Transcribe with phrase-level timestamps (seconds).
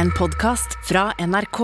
[0.00, 1.58] en podkast fra NRK.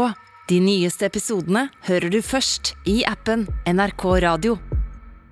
[0.51, 4.59] De nyeste episodene hører du først i appen NRK Radio.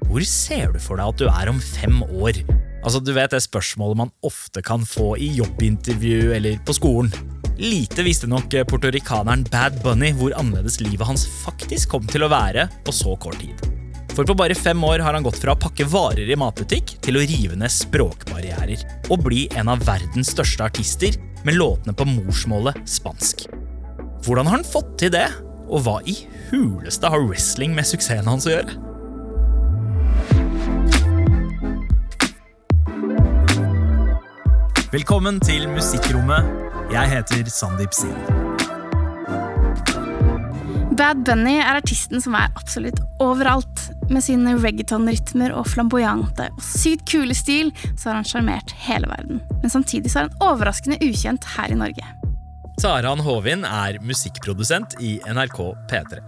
[0.08, 2.40] Hvor ser du for deg at du er om fem år?
[2.80, 7.12] Altså, du vet det spørsmålet man ofte kan få i jobbintervju eller på skolen.
[7.60, 12.71] Lite visste nok portorikaneren Bad Bunny hvor annerledes livet hans faktisk kom til å være
[12.89, 13.73] på så kort tid.
[14.14, 17.18] For på bare fem år har han gått fra å pakke varer i matbutikk til
[17.18, 22.79] å rive ned språkbarrierer og bli en av verdens største artister med låtene på morsmålet
[22.86, 23.48] spansk.
[24.22, 25.26] Hvordan har han fått til det,
[25.66, 26.14] og hva i
[26.53, 28.79] huleste har wrestling med suksessen hans å gjøre?
[34.95, 36.55] Velkommen til Musikkrommet.
[36.95, 38.15] Jeg heter Sandeep Sin.
[40.95, 43.89] Bad Bunny er artisten som er absolutt overalt.
[44.13, 49.41] Med sine reggaeton-rytmer og flamboyante og sykt kule stil så har han sjarmert hele verden.
[49.62, 52.05] Men samtidig så er han overraskende ukjent her i Norge.
[52.81, 56.21] Taran Håvin er musikkprodusent i NRK P3.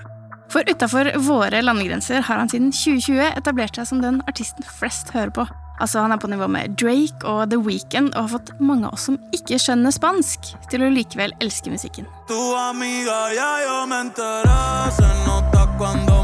[0.53, 5.35] For utafor våre landegrenser har han siden 2020 etablert seg som den artisten flest hører
[5.35, 5.47] på.
[5.77, 8.97] Altså Han er på nivå med Drake og The Weeknd og har fått mange av
[8.97, 12.09] oss som ikke skjønner spansk, til å likevel elske musikken.
[12.31, 14.61] Tu amiga ya yo me enteré,
[14.97, 16.16] se nota cuando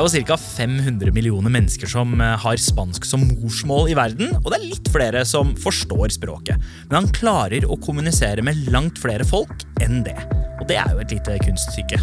[0.00, 0.36] er jo ca.
[0.40, 4.88] 500 millioner mennesker som eh, har spansk som morsmål i verden, og det er litt
[4.92, 6.60] flere som forstår språket.
[6.88, 10.16] Men han klarer å kommunisere med langt flere folk enn det.
[10.60, 12.00] Og det er jo et lite kunststykke.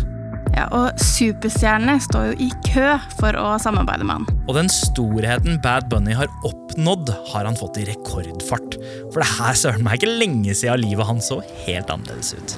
[0.55, 2.87] Ja, Og superstjernene står jo i kø
[3.19, 4.43] for å samarbeide med han.
[4.47, 8.79] Og den storheten Bad Bunny har oppnådd, har han fått i rekordfart.
[9.11, 12.57] For det her søren meg ikke lenge siden livet hans så helt annerledes ut.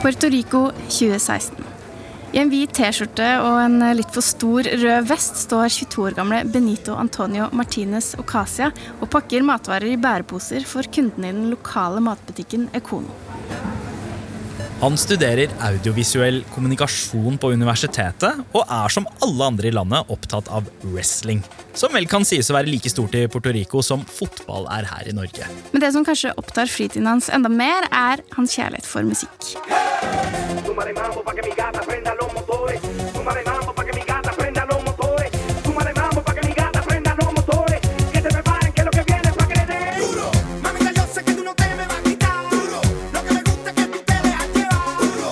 [0.00, 1.54] Puerto Rico 2016.
[2.32, 6.38] I en hvit T-skjorte og en litt for stor rød vest står 22 år gamle
[6.48, 12.70] Benito Antonio Martinez Ocasia og pakker matvarer i bæreposer for kundene i den lokale matbutikken
[12.80, 13.12] Econo.
[14.80, 20.70] Han studerer audiovisuell kommunikasjon på universitetet, og er som alle andre i landet opptatt av
[20.86, 21.42] wrestling.
[21.76, 25.12] Som vel kan sies å være like stort i Puerto Rico som fotball er her
[25.12, 25.50] i Norge.
[25.74, 29.52] Men det som kanskje opptar fritiden hans enda mer, er hans kjærlighet for musikk.
[30.66, 32.80] Súmale mambo pa' que mi gata prenda los motores.
[33.14, 35.30] Súmale mambo pa' que mi gata prenda los motores.
[35.64, 37.80] Súmale mambo pa' que mi gata prenda los motores.
[38.12, 39.94] Que se preparen que lo que viene es pa' creer.
[40.00, 40.30] Duro,
[40.62, 42.50] mamita, yo sé que tú no te me vas a quitar.
[42.50, 42.80] Duro,
[43.14, 44.96] lo que me gusta es que tú te dejas llevar.
[45.02, 45.28] Duro.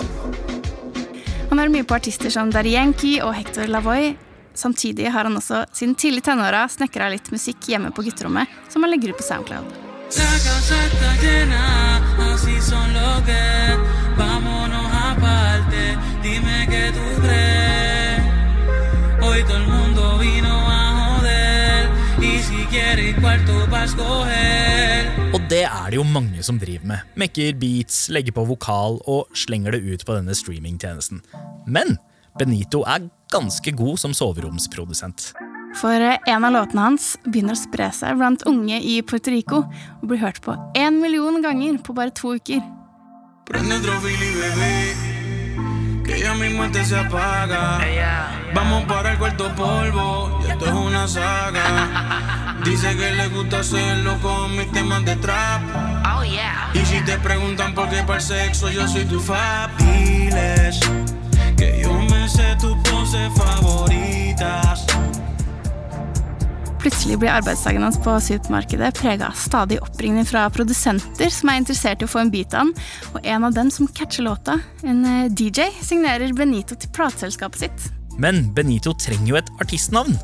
[1.51, 4.17] Han har mye på artister som Dari Yankee og Hector Lavoy.
[4.55, 8.91] Samtidig har han også siden tidlig tenåra snekra litt musikk hjemme på gutterommet, som han
[8.91, 9.69] legger ut på SoundCloud.
[10.19, 11.63] La casa está llena,
[12.33, 13.43] así son lo que
[14.19, 14.58] vámonos
[16.23, 18.21] Dime que tú crees.
[19.23, 21.89] Hoy todo el mundo vino a joder.
[22.21, 25.29] Y si quieres cuarto para escoger.
[25.35, 27.15] Og det er det jo mange som driver med.
[27.21, 31.21] Mekker beats, legger på vokal og slenger det ut på denne streamingtjenesten.
[31.67, 31.99] Men
[32.39, 35.33] Benito er ganske god som soveromsprodusent.
[35.77, 39.65] For eh, en av låtene hans begynner å spre seg blant unge i Puerto Rico
[39.67, 42.65] og blir hørt på én million ganger på bare to uker.
[43.49, 45.08] Prende.
[46.09, 47.79] Que ya mismo este se apaga.
[48.55, 50.41] Vamos para el cuarto polvo.
[50.43, 52.57] Y esto es una saga.
[52.65, 55.61] Dice que le gusta hacerlo con mis temas de trap.
[56.73, 59.77] Y si te preguntan por qué para el sexo, yo soy tu fab.
[59.77, 60.81] Diles
[61.59, 64.87] que yo me sé tus poses favoritas.
[66.79, 72.03] Plutselig blir arbeidsdagen hans på supermarkedet prega av stadig oppringning fra produsenter som er interessert
[72.03, 72.75] i å få en bit av han,
[73.13, 77.89] og en av dem som catcher låta, en eh, DJ, signerer Benito til plateselskapet sitt.
[78.19, 80.15] Men Benito trenger jo et artistnavn.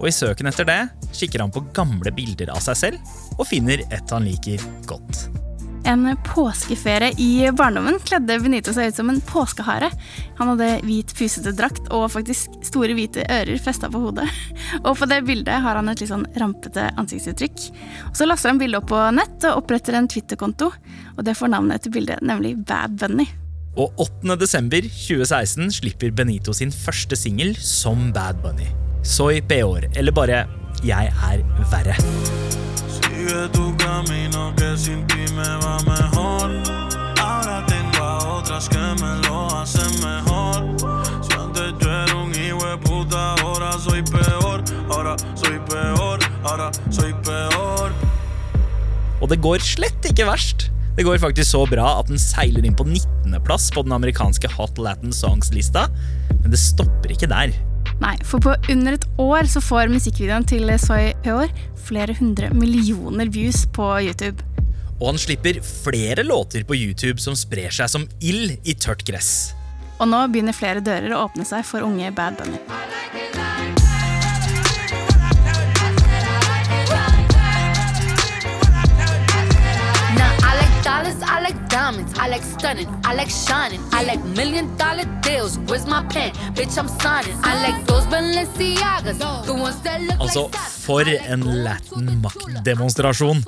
[0.00, 0.80] Og i søken etter det
[1.14, 5.26] kikker han på gamle bilder av seg selv og finner et han liker godt.
[5.84, 9.90] En påskeferie i barndommen kledde Benito seg ut som en påskehare.
[10.38, 14.24] Han hadde hvit, pusete drakt og faktisk store hvite ører festa på hodet.
[14.86, 17.66] Og på det bildet har han et litt sånn rampete ansiktsuttrykk.
[18.08, 20.72] Og Så laster han bildet opp på nett og oppretter en Twitter-konto.
[21.18, 23.28] Og det får navnet etter bildet, nemlig Bad Bunny.
[23.76, 24.38] Og 8.
[24.40, 28.70] desember 2016 slipper Benito sin første singel som Bad Bunny.
[29.04, 30.46] Soy peor, eller bare
[30.84, 31.96] Jeg er verre.
[33.94, 36.50] Camino que sin ti me va mejor.
[37.22, 40.58] Ahora tengo a otras que me lo hacen mejor.
[41.22, 44.64] Si antes yo era un hijo de puta, ahora soy peor.
[44.90, 47.94] Ahora soy peor, ahora soy peor.
[49.22, 50.72] Og det går slett ikke verst.
[50.96, 54.78] Det går faktisk så bra at den seiler inn på 19.-plass på den amerikanske Hot
[54.78, 55.86] Latin Songs-lista,
[56.42, 57.54] men det stopper ikke der.
[58.02, 61.52] Nei, for på under et år så får musikkvideoen til Soy Peor
[61.84, 64.42] flere hundre millioner views på YouTube.
[65.00, 69.52] Og han slipper flere låter på YouTube som sprer seg som ild i tørt gress.
[70.00, 72.58] Og nå begynner flere dører å åpne seg for unge Bad Bunny.
[80.44, 84.66] I like dollars, I like diamonds, I like stunning, I like shining, I like million
[84.78, 85.58] dollar deals.
[85.66, 86.30] Where's my pen?
[86.54, 87.36] Bitch, I'm signing.
[87.42, 90.48] I like those Balenciagas, the ones that look Altså,
[90.84, 93.42] for en Latin maktdemonstrasjon.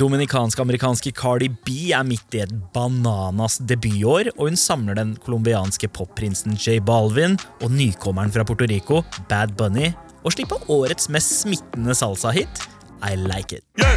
[0.00, 6.56] Dominikansk-amerikanske Cardi B er midt i et bananas debutår, og hun samler den colombianske popprinsen
[6.56, 9.92] J Balvin og nykommeren fra Puerto Rico, Bad Bunny,
[10.24, 12.64] og slipper årets mest smittende salsa-hit,
[13.04, 13.64] I Like It.
[13.78, 13.96] Yeah,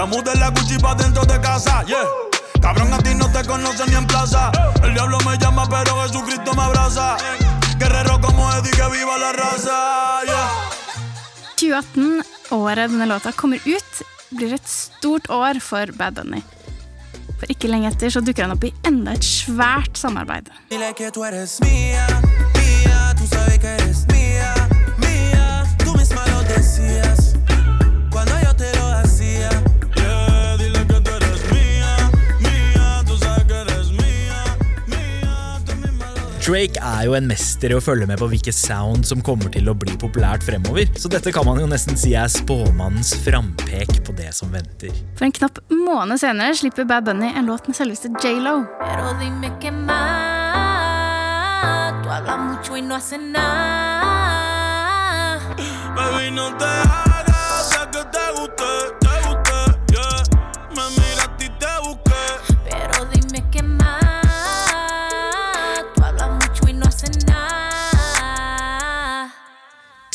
[0.00, 2.02] Ya mudé la Gucci pa' dentro de casa, yeah.
[2.62, 4.50] Cabrón, a ti no te conocen ni en plaza.
[4.82, 7.18] El diablo me llama, pero Jesucristo me abraza.
[7.78, 10.48] Guerrero como Eddie, que viva la raza, yeah.
[11.60, 14.00] 2018, året denne låta kommer ut,
[14.30, 16.40] blir et stort år for Bad Bunny.
[17.36, 20.48] For ikke lenge etter så dukker han opp i enda et svært samarbeid.
[20.72, 22.08] Dile que tú eres mía,
[22.56, 24.06] mía, tú sabes que eres
[36.50, 39.70] Drake er jo en mester i å følge med på hvilke sound som kommer til
[39.70, 44.10] å bli populært fremover, så dette kan man jo nesten si er spåmannens frampek på
[44.18, 44.90] det som venter.
[45.14, 48.66] For en knapp måned senere slipper Bad Bunny en låt med selveste J.Lo.
[48.82, 49.94] Pero dime qué más.
[52.02, 54.18] Tú hablas mucho y no haces nada.
[55.94, 57.09] Baby, no te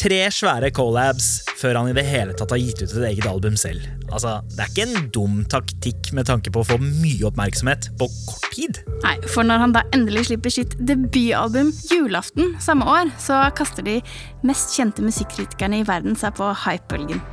[0.05, 3.55] Tre svære collabs før han i det hele tatt har gitt ut et eget album
[3.57, 3.81] selv.
[4.13, 8.05] Altså, Det er ikke en dum taktikk med tanke på å få mye oppmerksomhet på
[8.27, 8.83] kort tid.
[9.01, 13.97] Nei, for når han da endelig slipper sitt debutalbum julaften samme år, så kaster de
[14.45, 17.25] mest kjente musikkritikerne i verden seg på hypebølgen.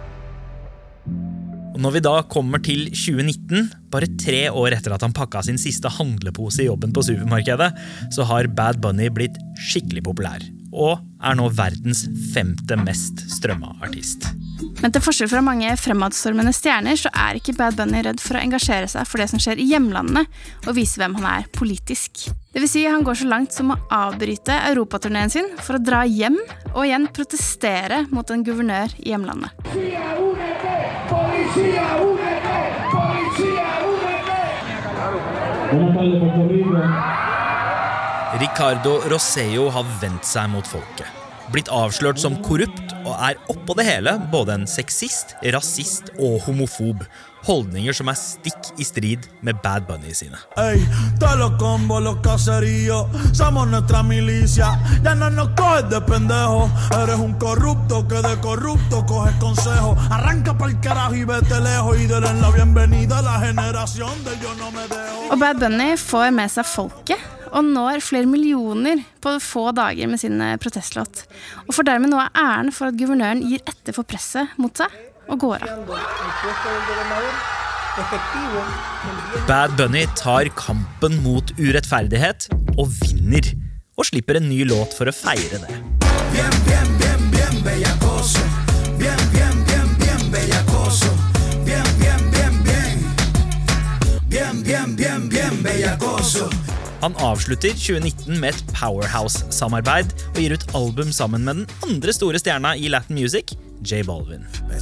[1.75, 5.61] Og Når vi da kommer til 2019, bare tre år etter at han pakka sin
[5.61, 7.73] siste handlepose i jobben på supermarkedet,
[8.17, 10.41] så har Bad Bunny blitt skikkelig populær.
[10.73, 12.05] Og er nå verdens
[12.35, 14.29] femte mest strømma artist.
[14.83, 18.43] Men til forskjell fra mange fremadstormende stjerner, så er ikke Bad Bunny redd for å
[18.43, 20.25] engasjere seg for det som skjer i hjemlandene,
[20.67, 22.29] og vise hvem han er politisk.
[22.53, 26.03] Det vil si, han går så langt som å avbryte europaturneen sin for å dra
[26.09, 26.39] hjem
[26.75, 29.51] og igjen protestere mot en guvernør i hjemlandet.
[29.63, 30.77] Policía, únete,
[31.11, 32.59] policía, únete,
[32.93, 33.69] policía,
[36.83, 37.22] únete.
[38.41, 41.05] Ricardo Rosseo har vendt seg mot folket.
[41.53, 47.03] Blitt avslørt som korrupt og er oppå det hele både en sexist, rasist og homofob.
[47.45, 50.41] Holdninger som er stikk i strid med Bad Bunny sine.
[50.57, 50.81] Ey,
[51.21, 53.05] todos los combos, los caseríos,
[53.37, 54.71] somos nuestra milicia.
[55.05, 56.71] Ya no nos coges de pendejo.
[57.03, 59.93] Eres un corrupto que de corrupto coges consejo.
[60.09, 61.99] Arranca pa'l carajo y vete lejos.
[61.99, 65.29] Y denle la bienvenida a la generación del yo no me dejo.
[65.33, 70.21] Og Bad Bunny får med seg folket og når flere millioner på få dager med
[70.21, 71.25] sin eh, protestlåt.
[71.69, 74.89] Og får dermed noe av æren for at guvernøren gir etter for presset mot seg
[75.29, 75.69] og går av.
[79.49, 83.53] Bad Bunny tar kampen mot urettferdighet og vinner.
[84.01, 85.81] Og slipper en ny låt for å feire det.
[86.33, 88.41] Bien, bien, bien, bien bellacoso.
[88.97, 90.19] Bien, bien, bien, bien.
[90.33, 92.99] Bien, bien, bien, bien.
[94.33, 96.49] Bien, bien, bien, bien bellacoso.
[97.03, 102.39] Han avslutter 2019 med et Powerhouse-samarbeid og gir ut album sammen med den andre store
[102.39, 104.47] stjerna i Latin Music, J Balvin.
[104.71, 104.79] Eh.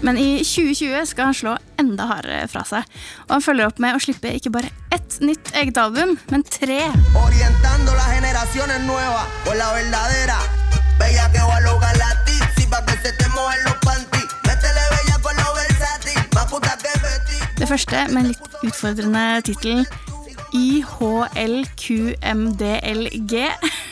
[0.00, 2.84] Men i 2020 skal han slå enda hardere fra seg.
[3.28, 6.82] Og han følger opp med å slippe ikke bare ett nytt eget album, men tre.
[7.16, 10.59] Orientando las generaciones nuevas por la verdadera.
[17.60, 19.84] Det første med en litt utfordrende tittelen
[20.56, 21.64] IHLQMDLG,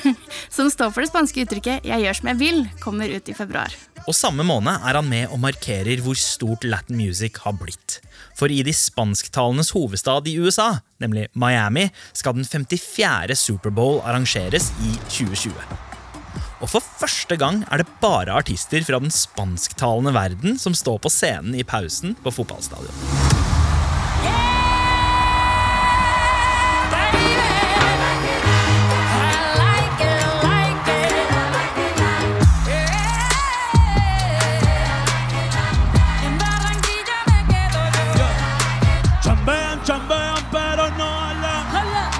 [0.57, 3.71] som står for det spanske uttrykket 'Jeg gjør som jeg vil', kommer ut i februar.
[4.09, 8.01] Og samme måned er han med og markerer hvor stort Latin music har blitt.
[8.39, 13.37] For i de spansktalendes hovedstad i USA, nemlig Miami, skal den 54.
[13.37, 15.88] Superbowl arrangeres i 2020.
[16.59, 21.13] Og for første gang er det bare artister fra den spansktalende verden som står på
[21.13, 22.95] scenen i pausen på fotballstadion.
[39.23, 41.11] Chambean, chambean, pero no
[41.73, 42.11] hablan.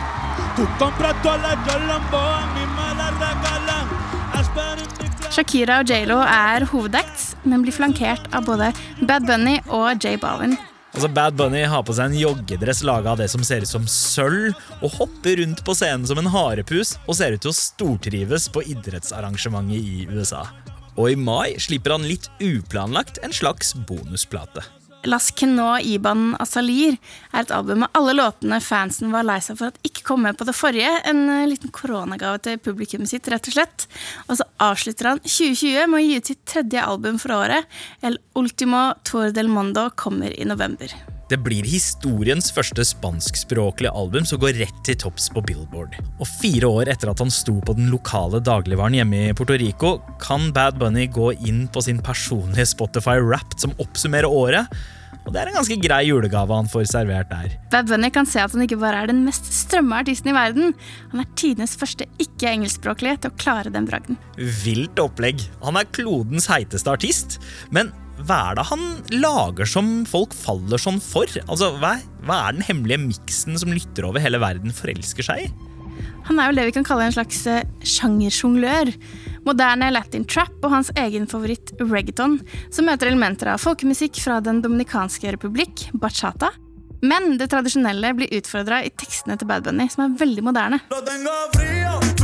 [0.57, 2.58] Tú compras todas las Jolambo, a
[5.39, 8.73] Shakira og J.Lo er hovedacts, men blir flankert av både
[9.07, 10.57] Bad Bunny og J Balvin.
[10.97, 13.85] Altså Bad Bunny har på seg en joggedress laga av det som ser ut som
[13.87, 18.49] sølv, og hopper rundt på scenen som en harepus og ser ut til å stortrives
[18.51, 20.43] på idrettsarrangementet i USA.
[20.99, 24.67] Og i mai slipper han litt uplanlagt en slags bonusplate.
[25.09, 26.99] Las Kenå Iban Asalir
[27.33, 30.37] er et album med alle låtene fansen var lei seg for at ikke kom med
[30.37, 30.91] på det forrige.
[31.09, 33.87] En eh, liten koronagave til publikummet sitt, rett og slett.
[34.27, 37.79] Og så avslutter han 2020 med å gi ut sitt tredje album for året.
[38.05, 40.93] El Ultimo Tour del Mondo kommer i november.
[41.29, 45.97] Det blir historiens første spanskspråklige album som går rett til topps på Billboard.
[46.21, 49.97] Og fire år etter at han sto på den lokale dagligvaren hjemme i Puerto Rico,
[50.21, 54.73] kan Bad Bunny gå inn på sin personlige Spotify Wrapped som oppsummerer året.
[55.29, 57.53] Og det er en ganske grei julegave han får servert der.
[57.73, 60.75] Bad Bunny kan se at han ikke bare er den mest strømme artisten i verden,
[61.13, 64.17] han er tidenes første ikke-engelskspråklige til å klare den bragden.
[64.65, 65.45] Vilt opplegg.
[65.65, 67.39] Han er klodens heiteste artist.
[67.75, 67.93] Men
[68.25, 68.85] hva er det han
[69.15, 71.31] lager som folk faller sånn for?
[71.45, 75.51] Altså, hva, hva er den hemmelige miksen som lytter over hele verden forelsker seg i?
[76.29, 78.91] Han er jo det vi kan kalle en slags eh, sjangersjonglør.
[79.49, 82.39] Moderne latin trap og hans egen favoritt reggaeton,
[82.75, 86.53] som møter elementer av folkemusikk fra Den dominikanske republikk, bachata.
[87.01, 90.83] Men det tradisjonelle blir utfordra i tekstene til Bad Bunny, som er veldig moderne.
[90.93, 92.18] Lo tengo frío,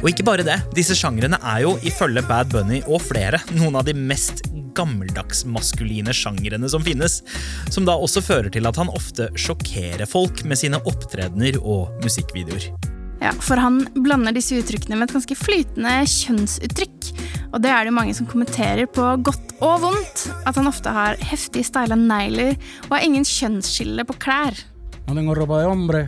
[0.00, 3.84] Og ikke bare det, disse sjangrene er jo ifølge Bad Bunny og flere noen av
[3.84, 7.18] de mest gammeldags maskuline sjangrene som finnes,
[7.68, 12.70] som da også fører til at han ofte sjokkerer folk med sine opptredener og musikkvideoer.
[13.20, 17.10] Ja, For han blander disse uttrykkene med et ganske flytende kjønnsuttrykk.
[17.50, 20.22] Og det er det jo mange som kommenterer på godt og vondt.
[20.48, 22.54] At han ofte har heftig styla negler
[22.86, 24.56] og har ingen kjønnsskille på klær.
[25.04, 26.02] No tengo ropa de hombre,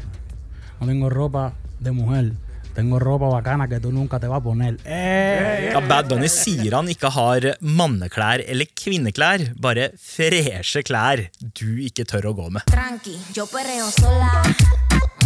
[0.81, 1.51] no tengo ropa
[1.83, 2.33] de mujer.
[2.75, 4.79] Tengo ropa bacana que tú nunca te va a poner.
[4.85, 5.71] ¡Eh!
[5.73, 12.07] Ja, Bad Bunny sier han ikke har manneklær eller kvinneklær, bare freshe klær du ikke
[12.09, 12.65] tør å gå med.
[12.73, 14.43] Tranqui, yo perreo sola.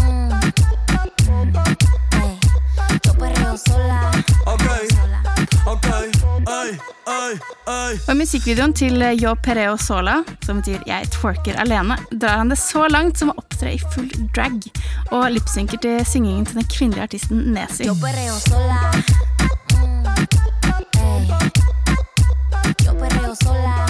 [0.03, 0.35] Mm.
[2.17, 2.35] Hey,
[3.07, 4.03] yo perreo sola.
[4.47, 5.26] Ok, Sola.
[8.09, 12.89] Og musikkvideoen til Yo Pereo Sola, som betyr 'Jeg twerker alene', drar han det så
[12.89, 14.61] langt som å opptre i full drag,
[15.11, 17.85] og lipsynker til syngingen til den kvinnelige artisten Nesi.
[17.87, 18.81] Yo pereo sola.
[19.73, 20.05] Mm.
[22.87, 23.86] Yo pereo sola.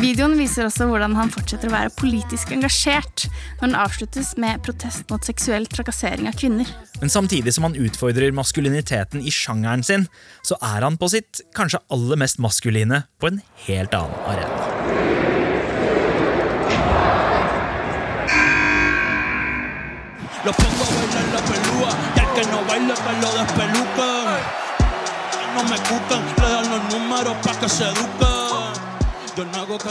[0.00, 3.26] Videoen viser også hvordan han fortsetter å være politisk engasjert,
[3.60, 6.70] når den avsluttes med protest mot seksuell trakassering av kvinner.
[7.02, 10.06] Men samtidig som han utfordrer maskuliniteten i sjangeren sin,
[10.40, 14.64] så er han på sitt kanskje aller mest maskuline på en helt annen arena.
[20.40, 22.94] Los pongo a bailar la pelúa y al que no baile
[25.54, 28.39] lo me cucan, le dan los números pa' que se eduquen.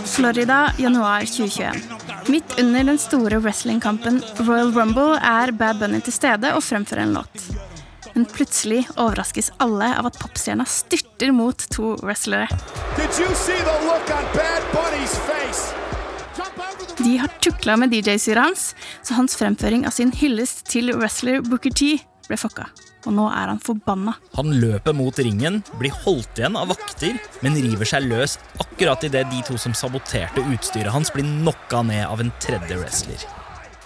[0.05, 1.81] Florida, januar 2021.
[2.27, 7.13] Midt under den store wrestlingkampen Royal Rumble er Bad Bunny til stede og fremfører en
[7.17, 7.45] låt.
[8.13, 12.49] Men plutselig overraskes alle av at popstjerna styrter mot to wrestlere.
[16.99, 18.69] De har tukla med DJ-syret hans,
[19.03, 21.95] så hans fremføring av sin hyllest til wrestler Booker T
[22.27, 22.67] ble fucka.
[23.07, 24.15] Og nå er han forbanna.
[24.35, 27.15] Han løper mot ringen, blir holdt igjen av vakter,
[27.45, 32.03] men river seg løs akkurat idet de to som saboterte utstyret hans, blir knocka ned
[32.09, 33.23] av en tredje wrestler.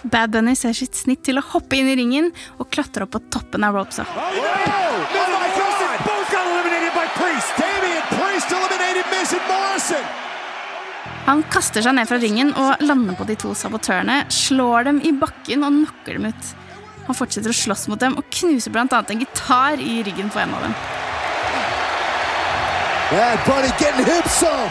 [0.02, 2.26] Bad Bunny ser sitt snitt til å hoppe inn i ringen
[2.58, 4.04] og klatre opp på toppen av ropesa.
[4.04, 5.24] Oh, my God!
[6.04, 7.54] Both got eliminated by Priest.
[7.56, 10.04] Damian Priest eliminated Miz and Morrison.
[11.24, 15.14] Han kaster seg ned fra ringen og lander på de to sabotørene, slår dem i
[15.16, 16.50] bakken og knocker dem ut.
[17.06, 20.40] Han fortsetter å slåss mot dem og knuser blant annet en gitar i ryggen på
[20.40, 20.76] en av dem.
[23.10, 24.70] Bad Bunny getting him some.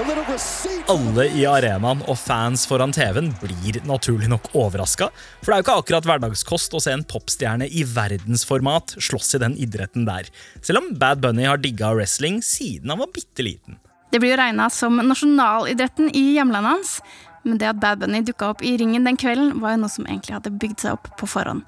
[0.00, 0.88] A little receipt.
[0.88, 5.10] Alle i arenaen og fans foran TV-en blir naturlig nok overraska,
[5.42, 9.42] for det er jo ikke akkurat hverdagskost å se en popstjerne i verdensformat slåss i
[9.42, 10.30] den idretten der,
[10.62, 13.80] selv om Bad Bunny har digga wrestling siden han var bitte liten.
[14.10, 16.94] Det blir jo regna som nasjonalidretten i hjemlandet hans,
[17.44, 20.06] men det at Bad Bunny dukka opp i ringen den kvelden, var jo noe som
[20.06, 21.64] egentlig hadde bygd seg opp på forhånd.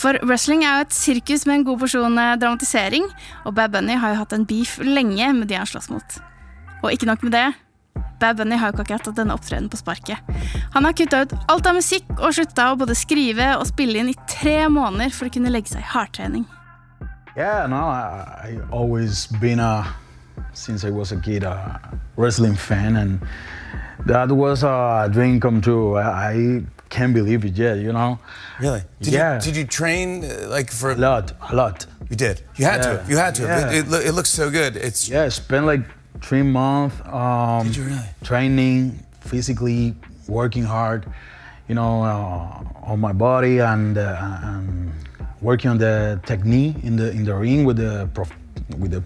[0.00, 3.08] For wrestling er jo et sirkus med en god porsjon eh, dramatisering,
[3.44, 6.20] og Bad Bunny har jo hatt en beef lenge med de han slåss mot.
[6.80, 7.48] Og ikke nok med det.
[8.20, 10.32] Bad Bunny har jo ikke akkurat hatt denne opptredenen på sparket.
[10.74, 14.12] Han har kutta ut alt av musikk og slutta å både skrive og spille inn
[14.12, 16.48] i tre måneder for å kunne legge seg i hardtrening.
[17.36, 19.86] Yeah, no, I, I always been a,
[20.52, 21.12] since I was
[22.16, 23.20] wrestling fan, and
[24.06, 25.96] that was a dream come true.
[25.96, 28.18] I, I can't believe it yet, you know.
[28.60, 28.82] Really?
[29.00, 29.34] Did Yeah.
[29.34, 31.86] You, did you train uh, like for A lot, a lot.
[32.10, 32.42] You did.
[32.56, 33.04] You had to.
[33.08, 33.42] You had to.
[33.42, 33.70] Yeah.
[33.70, 34.76] It, it, it looks so good.
[34.76, 35.82] It's Yeah, I spent like
[36.20, 38.08] three months um, Did you really?
[38.24, 39.94] training, physically
[40.28, 41.06] working hard,
[41.68, 44.92] you know, uh, on my body and, uh, and
[45.40, 48.39] working on the technique in the in the ring with the prof, with the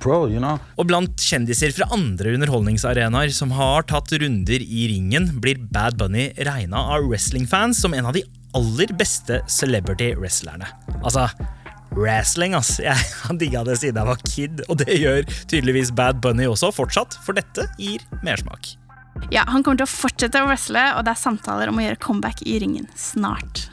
[0.00, 0.59] pro, you know.
[0.76, 6.33] Og blant kjendiser fra andre underholdningsarenaer som har tatt runder i ringen, blir Bad Bunny
[6.37, 10.68] regna av wrestlingfans som en av de aller beste celebrity wrestlerne.
[11.02, 11.28] Altså,
[11.97, 12.78] wrestling, ass.
[12.83, 16.73] Jeg har digga det siden jeg var kid, og det gjør tydeligvis Bad Bunny også
[16.75, 18.75] fortsatt, for dette gir mersmak.
[19.30, 22.02] Ja, Han kommer til å fortsette å wrestle, og det er samtaler om å gjøre
[22.02, 23.68] comeback i ringen snart.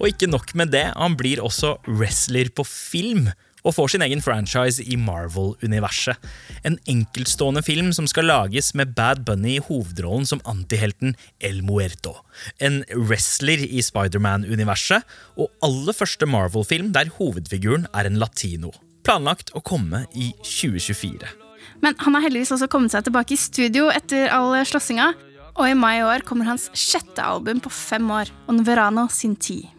[0.00, 3.28] Og ikke nok med det, han blir også wrestler på film.
[3.64, 6.20] Og får sin egen franchise i Marvel-universet.
[6.68, 12.18] En enkeltstående film som skal lages med Bad Bunny i hovedrollen som antihelten El Muerto.
[12.60, 15.06] En wrestler i Spiderman-universet,
[15.40, 18.74] og aller første Marvel-film der hovedfiguren er en latino.
[19.04, 21.32] Planlagt å komme i 2024.
[21.80, 25.12] Men han har heldigvis også kommet seg tilbake i studio etter all slåssinga.
[25.54, 29.36] Og i mai i år kommer hans sjette album på fem år, On Verano sin
[29.36, 29.70] tid.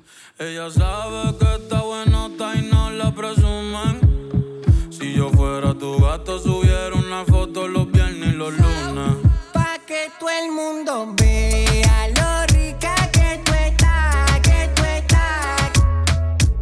[6.24, 9.18] Fuera subieron una foto los viernes y los lunes.
[9.54, 15.72] Pa' que todo el mundo vea lo rica que tú estás, que tú estás.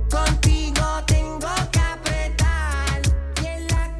[0.09, 3.01] Contigo tengo que apretar.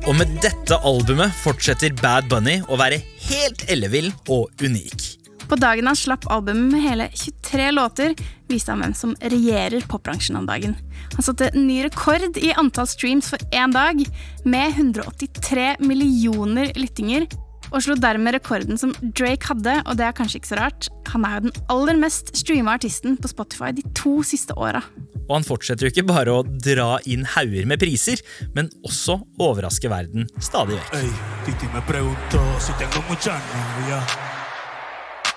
[0.06, 5.23] Og med dette albumet fortsetter Bad Bunny å være helt ellevill og unik.
[5.50, 8.16] På dagen han slapp albumet med hele 23 låter,
[8.50, 10.76] viste han hvem som regjerer popbransjen om dagen.
[11.16, 14.04] Han satte ny rekord i antall streams for én dag,
[14.46, 17.28] med 183 millioner lyttinger,
[17.74, 20.90] og slo dermed rekorden som Drake hadde, og det er kanskje ikke så rart.
[21.10, 24.82] Han er jo den aller mest streama artisten på Spotify de to siste åra.
[25.24, 28.22] Og han fortsetter jo ikke bare å dra inn hauger med priser,
[28.54, 30.92] men også overraske verden stadig vekk.
[31.00, 31.10] Ey,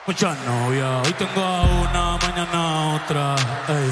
[0.07, 1.07] muchas novias.
[1.07, 3.37] Hoy tengo a una, mañana a otra.
[3.69, 3.91] Ey,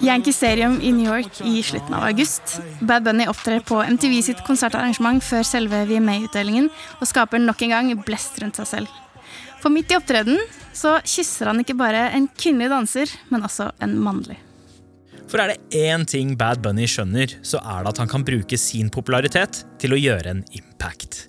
[0.00, 2.60] Yankee Stadium i New York i slutten av august.
[2.80, 6.66] Bad Bunny opptrer på MTV sitt konsertarrangement før selve VMA-utdelingen
[6.98, 8.96] og skaper nok en gang blest rundt seg selv.
[9.62, 10.42] For midt i opptredenen
[10.74, 14.40] så kysser han ikke bare en kvinnelig danser, men også en mannlig.
[15.30, 18.58] For er det én ting Bad Bunny skjønner, så er det at han kan bruke
[18.58, 21.28] sin popularitet til å gjøre en impact.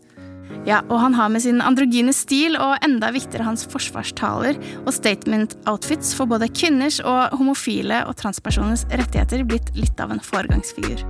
[0.66, 6.16] Ja, og han har med sin androgyne stil og enda viktigere hans forsvarstaler og statement-outfits
[6.18, 11.06] for både kvinners og homofile og transpersoners rettigheter blitt litt av en foregangsfigur.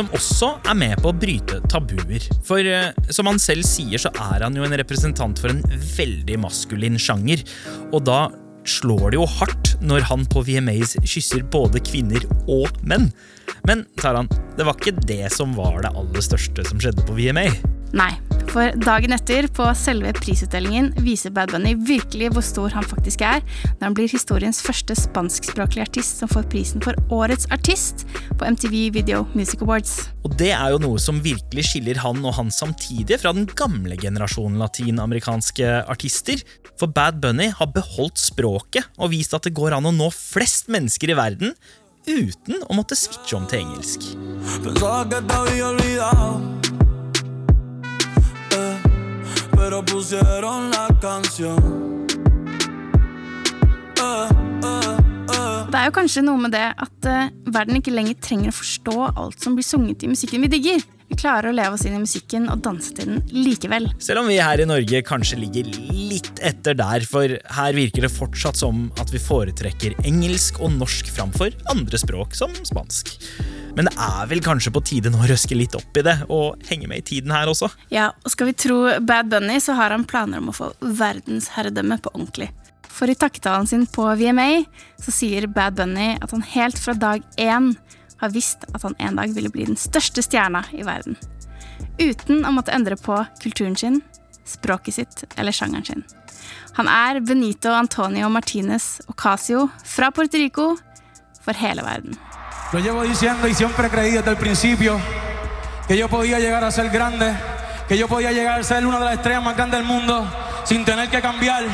[0.00, 2.28] Som også er med på å bryte tabuer.
[2.46, 5.64] For eh, som han selv sier, så er han jo en representant for en
[5.96, 7.42] veldig maskulin sjanger.
[7.90, 8.22] Og da
[8.68, 13.10] slår det jo hardt når han på VMAs kysser både kvinner og menn.
[13.68, 17.48] Men Taran, det var ikke det som var det aller største som skjedde på VMA.
[17.96, 18.12] Nei,
[18.50, 23.42] for dagen etter, på selve prisutdelingen, viser Bad Bunny virkelig hvor stor han faktisk er,
[23.78, 28.06] når han blir historiens første spanskspråklige artist som får prisen for Årets artist
[28.40, 29.94] på MTV Video Music Awards.
[30.26, 33.98] Og det er jo noe som virkelig skiller han og han samtidige fra den gamle
[34.00, 36.42] generasjonen latinamerikanske artister.
[36.80, 40.70] For Bad Bunny har beholdt språket og vist at det går an å nå flest
[40.72, 41.54] mennesker i verden
[42.08, 44.00] uten å måtte switche om til engelsk.
[49.70, 52.06] Pero pusieron la canción.
[54.02, 54.28] Eh,
[54.64, 54.96] eh,
[55.30, 55.66] eh.
[55.70, 58.96] Det er jo kanskje noe med det at uh, verden ikke lenger trenger å forstå
[59.12, 60.82] alt som blir sunget i musikken vi digger.
[61.10, 63.86] Vi klarer å leve oss inn i musikken og danse til den likevel.
[64.02, 68.14] Selv om vi her i Norge kanskje ligger litt etter der, for her virker det
[68.14, 73.14] fortsatt som at vi foretrekker engelsk og norsk framfor andre språk, som spansk.
[73.76, 76.60] Men det er vel kanskje på tide nå å røske litt opp i det, og
[76.70, 77.70] henge med i tiden her også.
[77.94, 82.00] Ja, og Skal vi tro Bad Bunny, så har han planer om å få verdensherredømme
[82.02, 82.50] på ordentlig.
[82.90, 84.64] For i takketalen sin på VMA
[85.00, 87.72] så sier Bad Bunny at han helt fra dag én
[88.20, 91.16] har visst at han en dag ville bli den største stjerna i verden.
[92.00, 94.00] Uten å måtte endre på kulturen sin,
[94.44, 96.04] språket sitt eller sjangeren sin.
[96.76, 100.74] Han er Benito Antonio Martinez Ocasio fra Puerto Rico
[101.40, 102.18] for hele verden.
[102.72, 105.00] Lo llevo diciendo y siempre creí desde el principio
[105.88, 107.34] que yo podía llegar a ser grande,
[107.88, 110.24] que yo podía llegar a ser una de las estrellas más grandes del mundo
[110.64, 111.64] sin tener que cambiar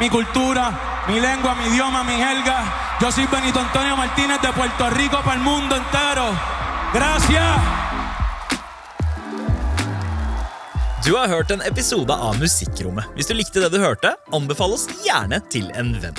[0.00, 2.96] mi cultura, mi lengua, mi idioma, mi jerga.
[3.00, 6.32] Yo soy Benito Antonio Martínez de Puerto Rico para el mundo entero.
[6.92, 7.60] Gracias.
[11.06, 13.06] Du har hørt en episode av Musikkrommet.
[13.14, 16.18] Hvis du likte det du hørte, anbefal oss gjerne til en venn.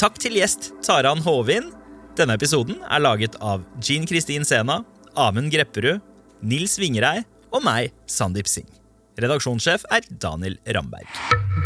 [0.00, 1.70] Takk til gjest Taran Håvin.
[2.16, 4.78] Denne episoden er laget av Jean Kristin Sena,
[5.20, 6.00] Amund Grepperud,
[6.40, 7.18] Nils Vingerei
[7.52, 8.70] og meg, Sandeep Singh.
[9.20, 11.10] Redaksjonssjef er Daniel Ramberg.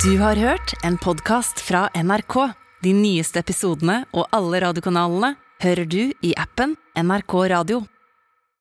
[0.02, 2.36] Du har hørt en podkast fra NRK.
[2.82, 7.84] De nyeste episodene og alle radiokanalene hører du i appen NRK Radio.